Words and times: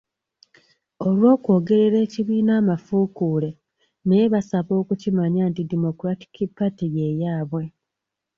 Olw'okwogerera 1.07 1.97
ekibiina 2.05 2.51
amafuukuule 2.61 3.49
naye 4.07 4.25
basaba 4.33 4.71
okukimanya 4.81 5.43
nti 5.49 5.61
Democratic 5.71 6.31
Party 6.57 6.85
ye 6.95 7.07
yaabwe. 7.21 7.63